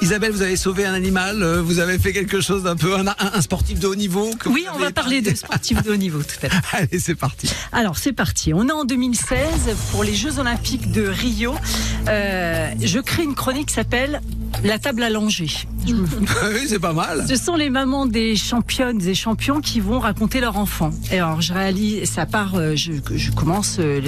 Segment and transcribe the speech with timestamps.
[0.00, 3.06] Isabelle, vous avez sauvé un animal, euh, vous avez fait quelque chose d'un peu un,
[3.06, 4.30] un- un sportif de haut niveau.
[4.38, 6.60] que Oui, on va parler de sportifs de haut niveau tout à l'heure.
[6.72, 7.48] Allez, c'est parti.
[7.72, 8.52] Alors c'est parti.
[8.54, 9.36] On est en 2016
[9.90, 11.54] pour les Jeux Olympiques de Rio.
[12.08, 14.20] Euh, je crée une chronique qui s'appelle
[14.64, 15.50] La table allongée.
[16.54, 17.24] oui, c'est pas mal.
[17.28, 20.90] Ce sont les mamans des championnes et champions qui vont raconter leur enfant.
[21.10, 24.00] Et alors je réalise, ça part, euh, je, commence euh,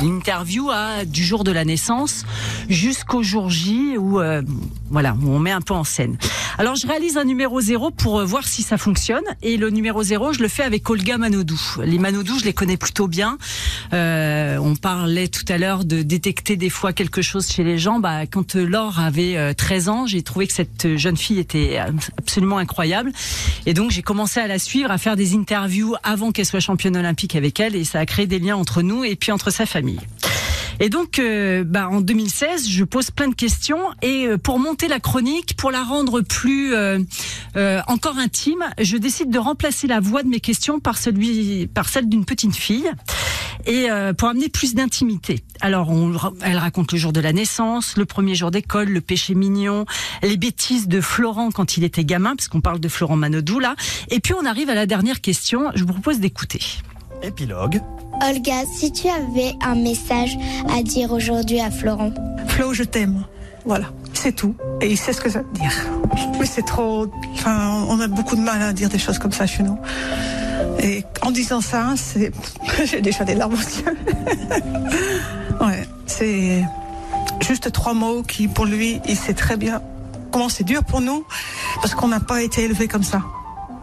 [0.00, 0.70] l'interview
[1.06, 2.24] du jour de la naissance
[2.68, 4.42] jusqu'au jour J où euh,
[4.90, 6.16] voilà où on met un peu en scène.
[6.58, 10.32] Alors je réalise un numéro zéro pour voir si ça fonctionne et le numéro zéro
[10.32, 11.60] je le fais avec Olga Manodou.
[11.84, 13.38] Les Manodou je les connais plutôt bien.
[13.92, 18.00] On parlait tout à l'heure de détecter des fois quelque chose chez les gens.
[18.00, 21.78] Bah, quand Laure avait euh, 13 ans, j'ai trouvé que cette jeune fille était
[22.18, 23.12] absolument incroyable.
[23.66, 26.96] Et donc j'ai commencé à la suivre, à faire des interviews avant qu'elle soit championne
[26.96, 27.74] olympique avec elle.
[27.74, 30.00] Et ça a créé des liens entre nous et puis entre sa famille.
[30.80, 34.88] Et donc, euh, bah, en 2016, je pose plein de questions et euh, pour monter
[34.88, 36.98] la chronique, pour la rendre plus euh,
[37.86, 42.54] encore intime, je décide de remplacer la voix de mes questions par celle d'une petite
[42.54, 42.90] fille
[43.66, 45.42] et pour amener plus d'intimité.
[45.60, 45.90] Alors,
[46.42, 49.86] elle raconte le jour de la naissance, le premier jour d'école, le péché mignon,
[50.22, 53.74] les bêtises de Florent quand il était gamin, parce qu'on parle de Florent Manodou là.
[54.10, 55.72] Et puis on arrive à la dernière question.
[55.74, 56.60] Je vous propose d'écouter.
[57.22, 57.80] Épilogue.
[58.22, 60.36] Olga, si tu avais un message
[60.70, 62.12] à dire aujourd'hui à Florent,
[62.48, 63.24] Flo, je t'aime.
[63.64, 64.54] Voilà, c'est tout.
[64.80, 65.72] Et il sait ce que ça veut dire.
[66.38, 67.06] Mais c'est trop.
[67.34, 69.78] Enfin, on a beaucoup de mal à dire des choses comme ça chez nous.
[70.80, 72.32] Et en disant ça, c'est.
[72.84, 73.98] J'ai déjà des larmes aux yeux.
[75.66, 76.64] ouais, c'est
[77.46, 79.82] juste trois mots qui, pour lui, il sait très bien
[80.30, 81.24] comment c'est dur pour nous,
[81.80, 83.22] parce qu'on n'a pas été élevés comme ça.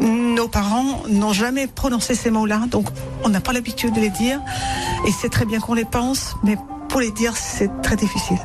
[0.00, 2.88] Nos parents n'ont jamais prononcé ces mots-là, donc
[3.24, 4.40] on n'a pas l'habitude de les dire.
[5.06, 6.56] Et c'est très bien qu'on les pense, mais
[6.88, 8.38] pour les dire, c'est très difficile.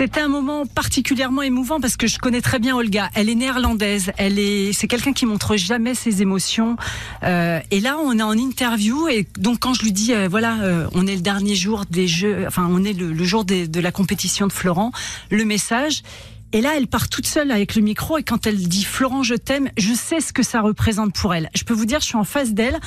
[0.00, 3.10] C'était un moment particulièrement émouvant parce que je connais très bien Olga.
[3.14, 4.12] Elle est néerlandaise.
[4.16, 6.76] Elle est, c'est quelqu'un qui montre jamais ses émotions.
[7.22, 10.56] Euh, et là, on est en interview et donc quand je lui dis, euh, voilà,
[10.62, 13.92] euh, on est le dernier jour des jeux, enfin, on est le, jour de la
[13.92, 14.90] compétition de Florent,
[15.30, 16.02] le message.
[16.52, 19.34] Et là, elle part toute seule avec le micro et quand elle dit Florent, je
[19.34, 21.48] t'aime, je sais ce que ça représente pour elle.
[21.54, 22.78] Je peux vous dire, je suis en face d'elle,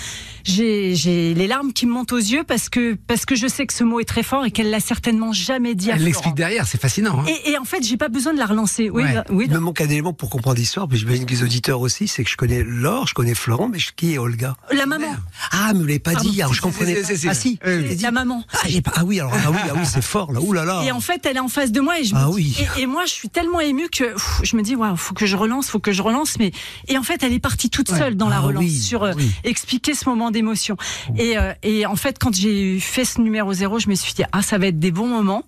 [0.43, 3.65] j'ai j'ai les larmes qui me montent aux yeux parce que parce que je sais
[3.65, 6.35] que ce mot est très fort et qu'elle l'a certainement jamais dit à Elle l'explique
[6.35, 7.19] derrière, c'est fascinant.
[7.21, 7.25] hein.
[7.45, 8.89] Et, et en fait, j'ai pas besoin de la relancer.
[8.89, 9.15] Oui, Ouais.
[9.29, 9.45] oui.
[9.47, 12.23] Il me manque un élément pour comprendre l'histoire, puis j'imagine que les auditeurs aussi, c'est
[12.23, 14.55] que je connais Laure, je connais Florent, mais qui est Olga?
[14.71, 15.07] La maman,
[15.51, 17.31] Ah, mais vous l'avez pas dit, alors je comprenais si, pas.
[17.31, 17.59] Ah si,
[18.01, 18.43] la maman.
[18.53, 20.41] Ah, j'ai pas- ah oui, alors ah oui, ah oui, c'est fort là.
[20.41, 20.83] Ouh là là.
[20.85, 22.67] Et en fait, elle est en face de moi et je Ah me dis- oui.
[22.77, 25.25] et, et moi, je suis tellement émue que pff, je me dis, waouh, faut que
[25.25, 26.37] je relance, faut que je relance.
[26.39, 26.51] Mais
[26.87, 29.13] et en fait, elle est partie toute seule dans la Ah relance oui, sur euh,
[29.15, 29.31] oui.
[29.43, 30.77] expliquer ce moment d'émotion.
[31.17, 34.23] Et, euh, et en fait, quand j'ai fait ce numéro zéro, je me suis dit,
[34.31, 35.43] ah, ça va être des bons moments.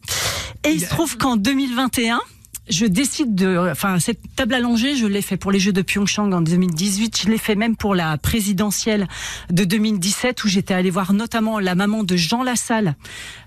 [0.64, 2.20] Et il se trouve qu'en 2021.
[2.68, 6.32] Je décide de, enfin, cette table allongée, je l'ai fait pour les Jeux de Pyeongchang
[6.34, 7.22] en 2018.
[7.24, 9.08] Je l'ai fait même pour la présidentielle
[9.52, 12.96] de 2017 où j'étais allée voir notamment la maman de Jean Lassalle.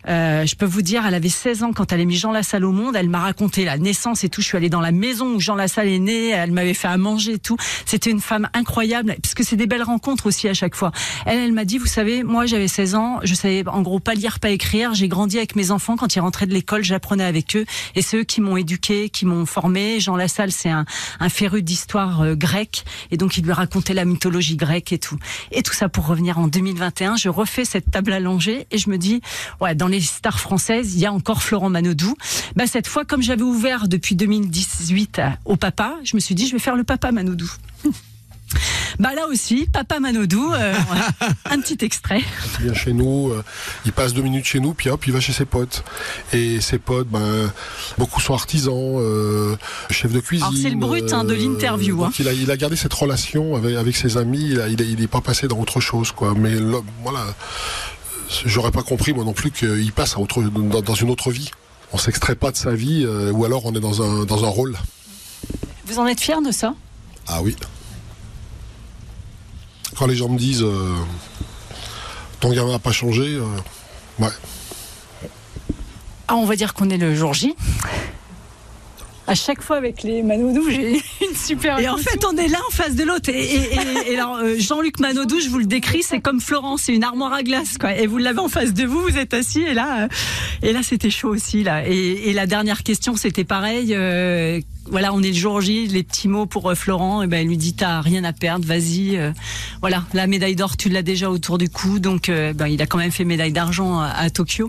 [0.09, 2.65] Euh, je peux vous dire, elle avait 16 ans quand elle a mis Jean Lassalle
[2.65, 2.97] au monde.
[2.97, 4.41] Elle m'a raconté la naissance et tout.
[4.41, 6.29] Je suis allée dans la maison où Jean Lassalle est né.
[6.29, 7.57] Elle m'avait fait à manger et tout.
[7.87, 10.93] C'était une femme incroyable puisque c'est des belles rencontres aussi à chaque fois.
[11.27, 14.15] Elle, elle m'a dit, vous savez, moi j'avais 16 ans, je savais en gros pas
[14.15, 14.95] lire, pas écrire.
[14.95, 18.19] J'ai grandi avec mes enfants quand ils rentraient de l'école, j'apprenais avec eux et c'est
[18.19, 20.01] eux qui m'ont éduqué, qui m'ont formé.
[20.01, 20.85] Jean Lassalle, c'est un,
[21.21, 25.19] un féru d'histoire euh, grecque et donc il lui racontait la mythologie grecque et tout.
[25.53, 28.99] Et tout ça pour revenir en 2021, je refais cette table allongée et je me
[28.99, 29.21] dis,
[29.61, 32.15] ouais, dans les stars françaises, il y a encore Florent Manodou.
[32.57, 36.53] Bah cette fois, comme j'avais ouvert depuis 2018 au papa, je me suis dit, je
[36.53, 37.51] vais faire le papa Manodou.
[38.99, 40.75] Bah là aussi, Papa Manodou, euh,
[41.51, 42.23] un petit extrait.
[42.59, 43.45] Il vient chez nous, euh,
[43.85, 45.85] il passe deux minutes chez nous, puis hop, il va chez ses potes.
[46.33, 47.53] Et ses potes, ben,
[47.99, 49.55] beaucoup sont artisans, euh,
[49.91, 50.47] chefs de cuisine.
[50.49, 53.55] Alors, c'est le brut, hein, de l'interview, donc il, a, il a gardé cette relation
[53.55, 56.11] avec, avec ses amis, il, a, il, a- il est pas passé dans autre chose,
[56.11, 56.35] quoi.
[56.37, 57.25] Mais là, voilà,
[58.47, 61.51] j'aurais pas compris, moi non plus, qu'il passe à autre, dans, dans une autre vie.
[61.93, 64.49] On s'extrait pas de sa vie, euh, ou alors on est dans un, dans un
[64.49, 64.77] rôle.
[65.87, 66.75] Vous en êtes fier de ça?
[67.29, 67.55] Ah oui.
[69.99, 70.95] Quand les gens me disent euh,
[72.41, 73.45] ton gamin n'a pas changé, euh,
[74.21, 74.29] ouais.
[76.29, 77.55] Ah, on va dire qu'on est le jour J.
[79.27, 80.93] À chaque fois avec les Manodou, j'ai
[81.29, 81.79] une super.
[81.81, 83.29] Et en fait, on est là en face de l'autre.
[83.29, 86.83] Et, et, et, et alors, euh, Jean-Luc Manodou, je vous le décris, c'est comme Florence,
[86.85, 87.95] c'est une armoire à glace, quoi.
[87.95, 90.09] Et vous l'avez en face de vous, vous êtes assis, et là, euh,
[90.63, 91.87] et là, c'était chaud aussi, là.
[91.87, 93.95] Et, et la dernière question, c'était pareil.
[93.95, 97.23] euh, voilà, on est le jour J, les petits mots pour euh, Florent.
[97.23, 99.17] Et ben, elle lui dit t'as rien à perdre, vas-y.
[99.17, 99.33] euh,
[99.81, 102.87] voilà, la médaille d'or, tu l'as déjà autour du cou, donc euh, ben, il a
[102.87, 104.69] quand même fait médaille d'argent à, Tokyo.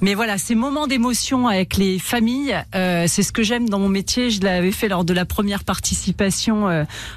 [0.00, 4.30] Mais voilà, ces moments d'émotion avec les familles, c'est ce que j'aime dans mon métier.
[4.30, 6.68] Je l'avais fait lors de la première participation.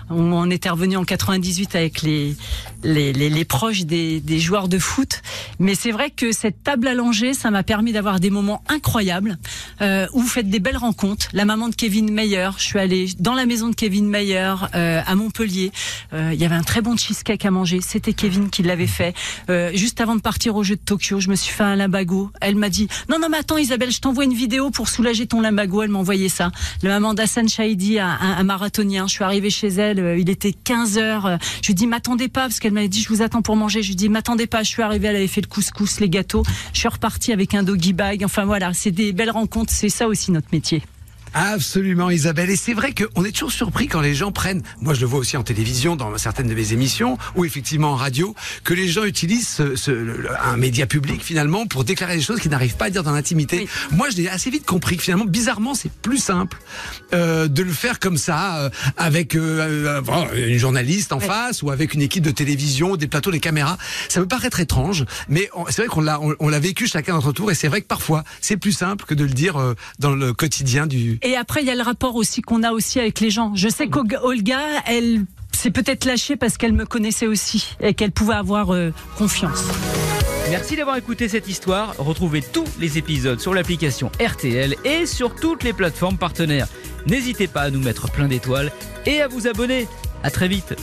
[0.09, 2.36] on, était revenu en 98 avec les
[2.83, 5.21] les, les, proches des, des joueurs de foot.
[5.59, 9.38] Mais c'est vrai que cette table allongée, ça m'a permis d'avoir des moments incroyables
[9.81, 11.27] où vous faites des belles rencontres.
[11.33, 15.02] La maman de Kevin Meyer, je suis allée dans la maison de Kevin Meyer euh,
[15.06, 15.72] à Montpellier.
[16.14, 17.80] Euh, Il y avait un très bon cheesecake à manger.
[17.82, 19.14] C'était Kevin qui l'avait fait.
[19.50, 22.32] Euh, juste avant de partir au jeu de Tokyo, je me suis fait un limbago.
[22.42, 25.42] Elle m'a dit non non mais attends Isabelle, je t'envoie une vidéo pour soulager ton
[25.42, 25.82] limbago.
[25.84, 26.52] Elle m'a envoyé ça.
[26.84, 29.08] La maman d'Hassan Shahidi, un, un- marathonien.
[29.08, 30.18] Je suis arrivée chez elle.
[30.20, 31.38] il était 15 heures.
[31.62, 33.81] Je lui dis m'attendez pas parce qu'elle m'avait dit je vous attends pour manger.
[33.81, 34.64] Je lui dis m'attendez pas.
[34.64, 35.08] Je suis arrivée.
[35.08, 36.44] Elle avait fait le couscous, les gâteaux.
[36.74, 38.24] Je suis repartie avec un doggy bag.
[38.24, 39.72] Enfin voilà, c'est des belles rencontres.
[39.74, 40.81] C'est ça aussi notre métier.
[41.38, 42.50] Absolument, Isabelle.
[42.50, 45.20] Et c'est vrai qu'on est toujours surpris quand les gens prennent, moi je le vois
[45.20, 48.34] aussi en télévision, dans certaines de mes émissions, ou effectivement en radio,
[48.64, 52.40] que les gens utilisent ce- ce- le- un média public finalement pour déclarer des choses
[52.40, 53.68] qu'ils n'arrivent pas à dire dans l'intimité.
[53.92, 56.58] Moi je l'ai assez vite compris que finalement, bizarrement, c'est plus simple
[57.14, 61.70] euh, de le faire comme ça, euh, avec euh, euh, une journaliste en face, ou
[61.70, 63.78] avec une équipe de télévision, des plateaux, des caméras.
[64.08, 67.16] Ça peut paraître étrange, mais c'est vrai qu'on l'a, on, on l'a vécu chacun à
[67.18, 69.74] notre tour, et c'est vrai que parfois, c'est plus simple que de le dire euh,
[70.00, 73.00] dans le quotidien du, Et après, il y a le rapport aussi qu'on a aussi
[73.00, 73.54] avec les gens.
[73.56, 78.36] Je sais qu'Olga, elle s'est peut-être lâchée parce qu'elle me connaissait aussi et qu'elle pouvait
[78.36, 79.63] avoir euh, confiance.
[80.51, 81.95] Merci d'avoir écouté cette histoire.
[81.98, 86.68] Retrouvez tous les épisodes sur l'application RTL et sur toutes les plateformes partenaires.
[87.07, 88.71] N'hésitez pas à nous mettre plein d'étoiles
[89.07, 89.88] et à vous abonner.
[90.21, 90.75] À très vite.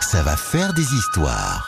[0.00, 1.67] Ça va faire des histoires.